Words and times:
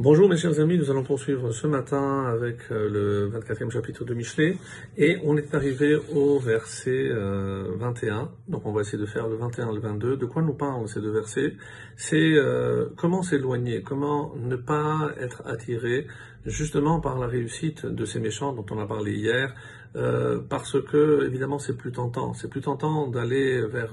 Bonjour 0.00 0.28
mes 0.28 0.36
chers 0.36 0.60
amis, 0.60 0.78
nous 0.78 0.92
allons 0.92 1.02
poursuivre 1.02 1.50
ce 1.50 1.66
matin 1.66 2.26
avec 2.26 2.58
euh, 2.70 2.88
le 2.88 3.36
24e 3.36 3.68
chapitre 3.68 4.04
de 4.04 4.14
Michelet 4.14 4.56
et 4.96 5.18
on 5.24 5.36
est 5.36 5.52
arrivé 5.56 5.98
au 6.14 6.38
verset 6.38 7.08
21. 7.10 8.16
Euh, 8.16 8.24
Donc 8.46 8.64
on 8.64 8.70
va 8.70 8.82
essayer 8.82 8.96
de 8.96 9.06
faire 9.06 9.26
le 9.26 9.34
21 9.34 9.72
et 9.72 9.74
le 9.74 9.80
22. 9.80 10.16
De 10.16 10.24
quoi 10.24 10.42
nous 10.42 10.54
parlent 10.54 10.88
ces 10.88 11.00
deux 11.00 11.10
versets? 11.10 11.56
C'est 11.96 12.34
euh, 12.36 12.86
comment 12.96 13.24
s'éloigner, 13.24 13.82
comment 13.82 14.36
ne 14.36 14.54
pas 14.54 15.10
être 15.18 15.42
attiré 15.46 16.06
justement 16.46 17.00
par 17.00 17.18
la 17.18 17.26
réussite 17.26 17.84
de 17.84 18.04
ces 18.04 18.20
méchants 18.20 18.52
dont 18.52 18.66
on 18.70 18.78
a 18.78 18.86
parlé 18.86 19.12
hier, 19.12 19.52
parce 20.48 20.80
que 20.80 21.26
évidemment 21.26 21.58
c'est 21.58 21.76
plus 21.76 21.90
tentant. 21.90 22.32
C'est 22.32 22.48
plus 22.48 22.60
tentant 22.60 23.08
d'aller 23.08 23.66
vers 23.66 23.90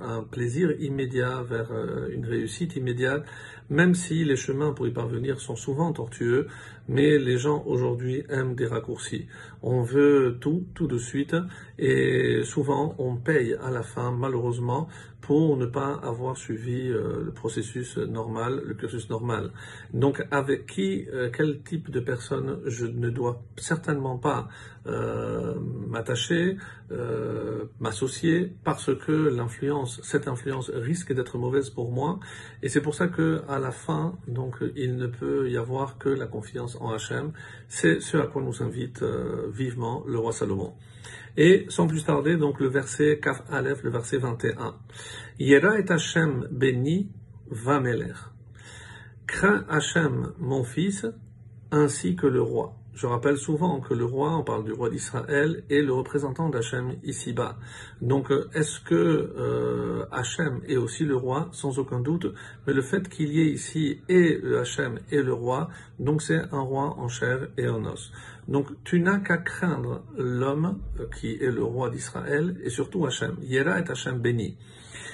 un 0.00 0.22
plaisir 0.22 0.70
immédiat, 0.80 1.42
vers 1.42 1.70
une 2.10 2.24
réussite 2.24 2.76
immédiate, 2.76 3.26
même 3.70 3.94
si 3.94 4.24
les 4.24 4.36
chemins 4.36 4.72
pour 4.72 4.86
y 4.86 4.92
parvenir 4.92 5.40
sont 5.40 5.56
souvent 5.56 5.92
tortueux, 5.92 6.46
mais 6.88 7.18
les 7.18 7.36
gens 7.36 7.62
aujourd'hui 7.66 8.24
aiment 8.30 8.54
des 8.54 8.66
raccourcis. 8.66 9.26
On 9.62 9.82
veut 9.82 10.38
tout, 10.40 10.66
tout 10.74 10.86
de 10.86 10.98
suite, 10.98 11.36
et 11.78 12.42
souvent 12.44 12.94
on 12.98 13.16
paye 13.16 13.54
à 13.62 13.70
la 13.70 13.82
fin, 13.82 14.10
malheureusement, 14.10 14.88
pour 15.20 15.56
ne 15.56 15.66
pas 15.66 15.92
avoir 15.92 16.36
suivi 16.38 16.88
euh, 16.88 17.24
le 17.24 17.32
processus 17.32 17.98
normal, 17.98 18.62
le 18.64 18.74
cursus 18.74 19.10
normal. 19.10 19.50
Donc 19.92 20.24
avec 20.30 20.66
qui, 20.66 21.06
euh, 21.12 21.28
quel 21.30 21.62
type 21.62 21.90
de 21.90 22.00
personne 22.00 22.60
je 22.64 22.86
ne 22.86 23.10
dois 23.10 23.42
certainement 23.56 24.16
pas 24.16 24.48
euh, 24.86 25.54
m'attacher, 25.60 26.56
m'associer, 27.78 28.54
parce 28.64 28.94
que 28.94 29.12
l'influence, 29.12 30.00
cette 30.02 30.26
influence 30.26 30.70
risque 30.70 31.12
d'être 31.12 31.36
mauvaise 31.36 31.68
pour 31.68 31.92
moi, 31.92 32.18
et 32.62 32.70
c'est 32.70 32.80
pour 32.80 32.94
ça 32.94 33.08
que 33.08 33.42
la 33.58 33.70
fin, 33.70 34.18
donc 34.26 34.56
il 34.76 34.96
ne 34.96 35.06
peut 35.06 35.50
y 35.50 35.56
avoir 35.56 35.98
que 35.98 36.08
la 36.08 36.26
confiance 36.26 36.76
en 36.80 36.92
Hachem. 36.92 37.32
C'est 37.68 38.00
ce 38.00 38.16
à 38.16 38.26
quoi 38.26 38.42
nous 38.42 38.62
invite 38.62 39.02
vivement 39.52 40.04
le 40.06 40.18
roi 40.18 40.32
Salomon. 40.32 40.74
Et 41.36 41.66
sans 41.68 41.86
plus 41.86 42.04
tarder, 42.04 42.36
donc 42.36 42.60
le 42.60 42.68
verset 42.68 43.20
Kaf 43.22 43.42
Aleph, 43.50 43.82
le 43.82 43.90
verset 43.90 44.18
21. 44.18 44.74
Yera 45.38 45.78
et 45.78 45.90
Hashem 45.90 46.48
béni 46.50 47.10
vameler. 47.48 48.14
Crains 49.26 49.64
Hachem, 49.68 50.32
mon 50.38 50.64
fils, 50.64 51.06
ainsi 51.70 52.16
que 52.16 52.26
le 52.26 52.42
roi. 52.42 52.74
Je 53.00 53.06
rappelle 53.06 53.36
souvent 53.36 53.78
que 53.78 53.94
le 53.94 54.04
roi, 54.04 54.36
on 54.36 54.42
parle 54.42 54.64
du 54.64 54.72
roi 54.72 54.90
d'Israël, 54.90 55.62
est 55.70 55.82
le 55.82 55.92
représentant 55.92 56.48
d'Hachem 56.48 56.96
ici-bas. 57.04 57.56
Donc, 58.02 58.32
euh, 58.32 58.50
est-ce 58.54 58.80
que 58.80 58.96
euh, 58.96 60.04
Hachem 60.10 60.62
est 60.66 60.76
aussi 60.76 61.04
le 61.04 61.14
roi? 61.14 61.48
Sans 61.52 61.78
aucun 61.78 62.00
doute. 62.00 62.26
Mais 62.66 62.72
le 62.72 62.82
fait 62.82 63.08
qu'il 63.08 63.28
y 63.32 63.40
ait 63.40 63.52
ici 63.52 64.00
et 64.08 64.40
le 64.42 64.58
Hachem 64.58 64.98
et 65.12 65.22
le 65.22 65.32
roi, 65.32 65.68
donc 66.00 66.22
c'est 66.22 66.42
un 66.50 66.60
roi 66.60 66.96
en 66.98 67.06
chair 67.06 67.46
et 67.56 67.68
en 67.68 67.84
os. 67.84 68.10
Donc, 68.48 68.68
tu 68.82 68.98
n'as 69.00 69.18
qu'à 69.18 69.36
craindre 69.36 70.02
l'homme 70.16 70.78
euh, 70.98 71.06
qui 71.20 71.32
est 71.34 71.50
le 71.50 71.62
roi 71.62 71.90
d'Israël 71.90 72.56
et 72.64 72.70
surtout 72.70 73.04
Hachem. 73.04 73.36
Yera 73.42 73.78
et 73.78 73.88
Hachem 73.88 74.18
béni. 74.18 74.56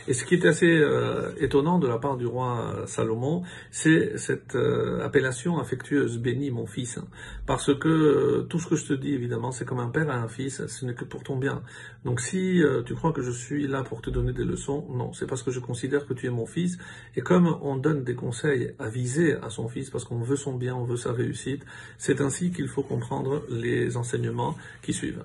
Et 0.07 0.13
ce 0.13 0.25
qui 0.25 0.35
est 0.35 0.45
assez 0.45 0.69
euh, 0.69 1.33
étonnant 1.39 1.79
de 1.79 1.89
la 1.89 1.99
part 1.99 2.17
du 2.17 2.27
roi 2.27 2.85
Salomon, 2.87 3.43
c'est 3.71 4.19
cette 4.19 4.55
euh, 4.55 5.03
appellation 5.03 5.59
affectueuse, 5.59 6.19
béni 6.19 6.51
mon 6.51 6.67
fils, 6.67 6.99
parce 7.47 7.75
que 7.75 8.43
tout 8.51 8.59
ce 8.59 8.69
que 8.69 8.77
je 8.77 8.87
te 8.87 8.93
dis, 8.93 9.15
évidemment, 9.15 9.51
c'est 9.51 9.65
comme 9.65 9.79
un 9.79 9.89
père 9.89 10.11
à 10.11 10.17
un 10.17 10.29
fils, 10.29 10.67
ce 10.67 10.85
n'est 10.85 10.95
que 10.95 11.05
pour 11.05 11.23
ton 11.23 11.37
bien. 11.37 11.63
Donc 12.05 12.21
si 12.21 12.63
tu 12.85 12.95
crois 12.95 13.13
que 13.13 13.23
je 13.23 13.31
suis 13.31 13.67
là 13.67 13.83
pour 13.83 14.03
te 14.03 14.11
donner 14.11 14.35
des 14.35 14.45
leçons, 14.45 14.87
non, 14.91 15.15
c'est 15.15 15.27
parce 15.27 15.43
que 15.43 15.51
je 15.51 15.61
considère 15.61 16.07
que 16.07 16.13
tu 16.13 16.27
es 16.27 16.31
mon 16.31 16.45
fils, 16.45 16.77
et 17.17 17.23
comme 17.23 17.59
on 17.63 17.77
donne 17.77 18.05
des 18.05 18.15
conseils 18.15 18.75
avisés 18.79 19.37
à 19.43 19.49
son 19.49 19.69
fils, 19.69 19.89
parce 19.89 20.05
qu'on 20.05 20.21
veut 20.21 20.37
son 20.37 20.55
bien, 20.55 20.75
on 20.75 20.85
veut 20.85 20.97
sa 20.97 21.13
réussite, 21.13 21.65
c'est 21.97 22.21
ainsi 22.21 22.51
qu'il 22.51 22.69
faut 22.69 22.83
comprendre 22.83 23.24
les 23.49 23.97
enseignements 23.97 24.57
qui 24.83 24.93
suivent. 24.93 25.25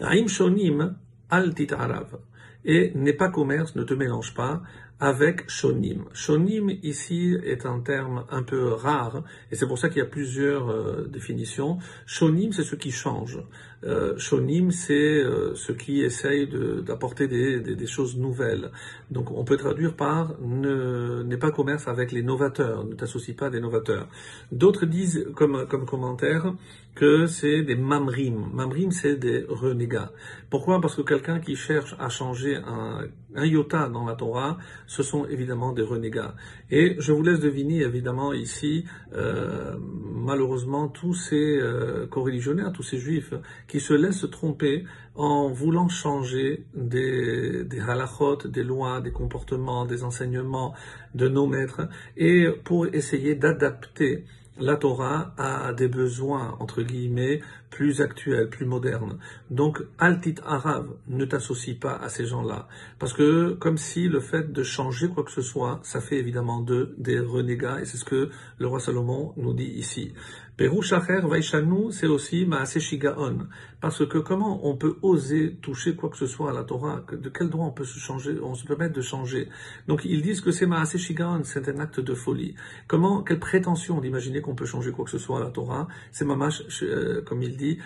Raim 0.00 0.28
shonim 0.28 0.96
al 1.30 1.54
arav 1.78 2.18
et 2.64 2.92
n'est 2.94 3.12
pas 3.12 3.28
commerce, 3.28 3.74
ne 3.76 3.82
te 3.82 3.94
mélange 3.94 4.34
pas 4.34 4.62
avec 5.00 5.48
shonim. 5.48 6.04
Shonim 6.12 6.70
ici 6.82 7.36
est 7.44 7.66
un 7.66 7.80
terme 7.80 8.24
un 8.30 8.42
peu 8.42 8.72
rare 8.72 9.22
et 9.50 9.56
c'est 9.56 9.66
pour 9.66 9.78
ça 9.78 9.88
qu'il 9.88 9.98
y 9.98 10.02
a 10.02 10.06
plusieurs 10.06 10.70
euh, 10.70 11.08
définitions. 11.08 11.78
Shonim 12.06 12.52
c'est 12.52 12.64
ce 12.64 12.74
qui 12.74 12.90
change. 12.90 13.38
Euh, 13.84 14.18
shonim 14.18 14.72
c'est 14.72 14.94
euh, 14.94 15.54
ce 15.54 15.70
qui 15.70 16.02
essaye 16.02 16.48
d'apporter 16.84 17.28
des, 17.28 17.60
des, 17.60 17.76
des, 17.76 17.86
choses 17.86 18.16
nouvelles. 18.16 18.72
Donc 19.12 19.30
on 19.30 19.44
peut 19.44 19.56
traduire 19.56 19.94
par 19.94 20.34
ne 20.40 21.22
n'est 21.22 21.36
pas 21.36 21.52
commerce 21.52 21.86
avec 21.86 22.10
les 22.10 22.22
novateurs, 22.22 22.84
ne 22.84 22.94
t'associe 22.94 23.36
pas 23.36 23.50
des 23.50 23.60
novateurs. 23.60 24.08
D'autres 24.50 24.84
disent 24.84 25.28
comme 25.36 25.66
comme 25.68 25.86
commentaire 25.86 26.54
que 26.96 27.26
c'est 27.26 27.62
des 27.62 27.76
mamrim. 27.76 28.50
Mamrim 28.52 28.90
c'est 28.90 29.14
des 29.14 29.44
renégats. 29.48 30.10
Pourquoi? 30.50 30.80
Parce 30.80 30.96
que 30.96 31.02
quelqu'un 31.02 31.38
qui 31.38 31.54
cherche 31.54 31.94
à 32.00 32.08
changer 32.08 32.56
un, 32.56 33.04
un 33.34 33.44
iota 33.44 33.88
dans 33.88 34.04
la 34.04 34.14
Torah 34.14 34.58
ce 34.86 35.02
sont 35.02 35.26
évidemment 35.26 35.72
des 35.72 35.82
renégats. 35.82 36.34
Et 36.70 36.96
je 36.98 37.12
vous 37.12 37.22
laisse 37.22 37.40
deviner 37.40 37.80
évidemment 37.80 38.32
ici, 38.32 38.84
euh, 39.14 39.76
malheureusement, 39.80 40.88
tous 40.88 41.14
ces 41.14 41.58
euh, 41.58 42.06
co-religionnaires, 42.06 42.72
tous 42.72 42.82
ces 42.82 42.98
juifs 42.98 43.34
qui 43.66 43.80
se 43.80 43.94
laissent 43.94 44.26
tromper 44.30 44.84
en 45.14 45.48
voulant 45.48 45.88
changer 45.88 46.64
des, 46.74 47.66
halachot, 47.86 48.36
des 48.46 48.64
lois, 48.64 49.00
des 49.00 49.12
comportements, 49.12 49.84
des 49.84 50.04
enseignements 50.04 50.74
de 51.14 51.28
nos 51.28 51.46
maîtres, 51.46 51.88
et 52.16 52.48
pour 52.64 52.86
essayer 52.86 53.34
d'adapter 53.34 54.24
la 54.60 54.76
Torah 54.76 55.34
a 55.38 55.72
des 55.72 55.88
besoins, 55.88 56.56
entre 56.58 56.82
guillemets, 56.82 57.40
plus 57.70 58.00
actuels, 58.00 58.48
plus 58.48 58.66
modernes. 58.66 59.18
Donc, 59.50 59.82
Altit 59.98 60.36
Arav, 60.44 60.88
ne 61.08 61.24
t'associe 61.24 61.78
pas 61.78 61.96
à 61.96 62.08
ces 62.08 62.26
gens-là. 62.26 62.68
Parce 62.98 63.12
que, 63.12 63.52
comme 63.52 63.78
si 63.78 64.08
le 64.08 64.20
fait 64.20 64.52
de 64.52 64.62
changer 64.62 65.08
quoi 65.08 65.24
que 65.24 65.30
ce 65.30 65.42
soit, 65.42 65.80
ça 65.82 66.00
fait 66.00 66.16
évidemment 66.16 66.60
d'eux 66.60 66.94
des 66.98 67.18
renégats, 67.18 67.80
et 67.80 67.84
c'est 67.84 67.96
ce 67.96 68.04
que 68.04 68.30
le 68.58 68.66
roi 68.66 68.80
Salomon 68.80 69.32
nous 69.36 69.54
dit 69.54 69.64
ici. 69.64 70.12
Perou 70.58 70.82
Shacher 70.82 71.20
Vaishanu, 71.22 71.92
c'est 71.92 72.08
aussi 72.08 72.44
Maase 72.44 72.80
Shigaon. 72.80 73.46
Parce 73.80 74.04
que 74.04 74.18
comment 74.18 74.68
on 74.68 74.76
peut 74.76 74.96
oser 75.02 75.54
toucher 75.62 75.94
quoi 75.94 76.10
que 76.10 76.16
ce 76.16 76.26
soit 76.26 76.50
à 76.50 76.52
la 76.52 76.64
Torah? 76.64 77.04
De 77.12 77.28
quel 77.28 77.48
droit 77.48 77.66
on 77.66 77.70
peut 77.70 77.84
se 77.84 78.00
changer 78.00 78.36
On 78.42 78.56
se 78.56 78.66
permet 78.66 78.88
de 78.88 79.00
changer? 79.00 79.48
Donc 79.86 80.04
ils 80.04 80.20
disent 80.20 80.40
que 80.40 80.50
c'est 80.50 80.66
Maase 80.66 80.96
Shigaon, 80.96 81.44
c'est 81.44 81.68
un 81.68 81.78
acte 81.78 82.00
de 82.00 82.12
folie. 82.12 82.56
Comment 82.88 83.22
Quelle 83.22 83.38
prétention 83.38 84.00
d'imaginer 84.00 84.40
qu'on 84.40 84.56
peut 84.56 84.66
changer 84.66 84.90
quoi 84.90 85.04
que 85.04 85.12
ce 85.12 85.18
soit 85.18 85.38
à 85.38 85.44
la 85.44 85.50
Torah? 85.50 85.86
C'est 86.10 86.24
Mamash, 86.24 86.64
euh, 86.82 87.22
comme 87.22 87.40
il 87.44 87.56
dit. 87.58 87.78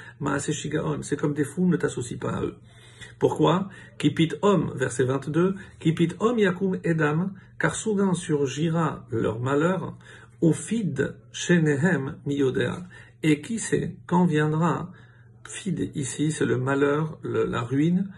C'est 1.02 1.16
comme 1.16 1.34
des 1.34 1.44
fous, 1.44 1.66
ne 1.66 1.76
t'associe 1.76 2.18
pas 2.18 2.36
à 2.36 2.42
eux. 2.42 2.54
Pourquoi? 3.18 3.68
Kipit 3.98 4.34
Om, 4.42 4.72
verset 4.76 5.04
22, 5.04 5.54
Kipit 5.80 6.10
Om 6.20 6.38
Yakum 6.38 6.78
Edam, 6.84 7.34
car 7.58 7.74
soudain 7.74 8.14
surgira 8.14 9.06
leur 9.10 9.40
malheur, 9.40 9.96
Fid 10.52 11.14
shenehem 11.32 12.16
miyodea. 12.26 12.88
Et 13.22 13.40
qui 13.40 13.60
sait 13.60 13.96
quand 14.06 14.24
viendra 14.24 14.90
Fid 15.48 15.92
ici, 15.94 16.32
c'est 16.32 16.46
le 16.46 16.58
malheur, 16.58 17.18
la 17.22 17.62
ruine, 17.62 18.12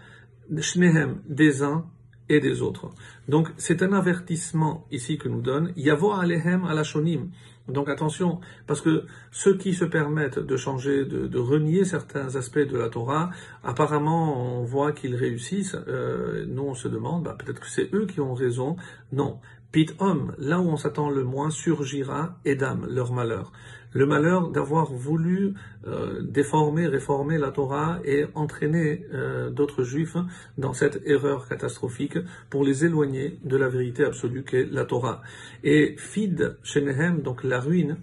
shnehem 0.59 1.21
des 1.27 1.61
uns 1.61 1.85
et 2.29 2.39
des 2.39 2.61
autres. 2.61 2.89
Donc 3.27 3.49
c'est 3.57 3.81
un 3.83 3.93
avertissement 3.93 4.85
ici 4.91 5.17
que 5.17 5.29
nous 5.29 5.41
donne 5.41 5.71
Yavo 5.75 6.11
alehem 6.11 6.65
alashonim. 6.65 7.29
Donc 7.67 7.89
attention, 7.89 8.39
parce 8.67 8.81
que 8.81 9.05
ceux 9.31 9.57
qui 9.57 9.73
se 9.73 9.85
permettent 9.85 10.37
de 10.37 10.55
changer, 10.55 11.03
de, 11.03 11.39
renier 11.39 11.83
certains 11.83 12.35
aspects 12.35 12.59
de 12.59 12.77
la 12.77 12.89
Torah, 12.89 13.31
apparemment 13.63 14.59
on 14.59 14.63
voit 14.63 14.91
qu'ils 14.91 15.15
réussissent. 15.15 15.75
Euh, 15.87 16.45
nous 16.47 16.63
on 16.63 16.75
se 16.75 16.87
demande, 16.87 17.23
bah, 17.23 17.35
peut-être 17.37 17.59
que 17.59 17.69
c'est 17.69 17.91
eux 17.93 18.05
qui 18.05 18.21
ont 18.21 18.35
raison. 18.35 18.75
Non, 19.11 19.39
Pit 19.75 19.93
homme, 19.99 20.33
là 20.37 20.61
où 20.61 20.69
on 20.69 20.77
s'attend 20.77 21.09
le 21.09 21.25
moins, 21.25 21.49
surgira 21.49 22.39
Edam, 22.45 22.87
leur 22.89 23.11
malheur. 23.11 23.51
Le 23.91 24.05
malheur 24.05 24.47
d'avoir 24.47 24.93
voulu 24.93 25.53
euh, 25.85 26.21
déformer, 26.21 26.87
réformer 26.87 27.37
la 27.37 27.51
Torah 27.51 27.99
et 28.05 28.23
entraîner 28.35 29.05
euh, 29.13 29.49
d'autres 29.49 29.83
juifs 29.83 30.15
dans 30.57 30.71
cette 30.71 31.05
erreur 31.05 31.49
catastrophique 31.49 32.17
pour 32.49 32.63
les 32.63 32.85
éloigner 32.85 33.37
de 33.43 33.57
la 33.57 33.67
vérité 33.67 34.05
absolue 34.05 34.45
qu'est 34.45 34.63
la 34.71 34.85
Torah. 34.85 35.21
Et 35.65 35.97
Fid, 35.97 36.55
Shenehem, 36.63 37.21
donc 37.21 37.43
la 37.43 37.59
ruine, 37.59 37.97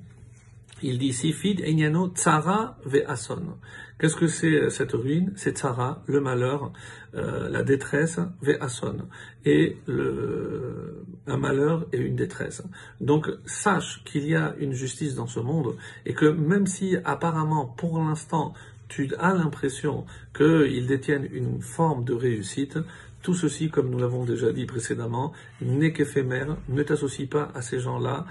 il 0.82 0.98
dit 0.98 1.08
ici, 1.08 1.32
Fid 1.32 1.60
Enyano 1.60 2.08
Tzara 2.08 2.78
Ve'ason. 2.84 3.58
Qu'est-ce 3.98 4.16
que 4.16 4.26
c'est 4.26 4.54
euh, 4.54 4.68
cette 4.70 4.92
ruine? 4.92 5.32
C'est 5.36 5.56
Tzara, 5.56 6.02
le 6.06 6.20
malheur, 6.20 6.72
euh, 7.14 7.48
la 7.48 7.62
détresse, 7.62 8.18
Ve'ason. 8.42 9.08
Et 9.44 9.76
un 11.26 11.36
malheur 11.36 11.86
et 11.92 11.98
une 11.98 12.16
détresse. 12.16 12.62
Donc, 13.00 13.28
sache 13.46 14.02
qu'il 14.04 14.26
y 14.26 14.34
a 14.34 14.54
une 14.58 14.72
justice 14.72 15.14
dans 15.14 15.26
ce 15.26 15.40
monde 15.40 15.76
et 16.04 16.14
que 16.14 16.26
même 16.26 16.66
si 16.66 16.96
apparemment, 17.04 17.66
pour 17.66 17.98
l'instant, 17.98 18.54
tu 18.88 19.10
as 19.18 19.34
l'impression 19.34 20.04
qu'ils 20.36 20.86
détiennent 20.86 21.28
une 21.32 21.62
forme 21.62 22.04
de 22.04 22.12
réussite, 22.12 22.78
tout 23.22 23.34
ceci, 23.34 23.70
comme 23.70 23.88
nous 23.88 23.98
l'avons 23.98 24.24
déjà 24.24 24.52
dit 24.52 24.66
précédemment, 24.66 25.32
n'est 25.60 25.92
qu'éphémère. 25.92 26.56
Ne 26.68 26.82
t'associe 26.82 27.28
pas 27.28 27.50
à 27.54 27.62
ces 27.62 27.78
gens-là 27.78 28.26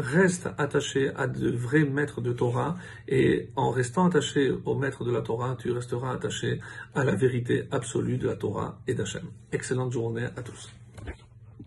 reste 0.00 0.48
attaché 0.58 1.10
à 1.16 1.26
de 1.26 1.50
vrais 1.50 1.84
maîtres 1.84 2.20
de 2.20 2.32
Torah 2.32 2.76
et 3.08 3.50
en 3.56 3.70
restant 3.70 4.06
attaché 4.06 4.50
au 4.64 4.74
maître 4.74 5.04
de 5.04 5.12
la 5.12 5.20
Torah, 5.20 5.56
tu 5.58 5.70
resteras 5.70 6.12
attaché 6.12 6.60
à 6.94 7.04
la 7.04 7.14
vérité 7.14 7.68
absolue 7.70 8.18
de 8.18 8.26
la 8.26 8.36
Torah 8.36 8.78
et 8.86 8.94
d'Hachem. 8.94 9.26
Excellente 9.52 9.92
journée 9.92 10.24
à 10.36 10.42
tous. 10.42 10.79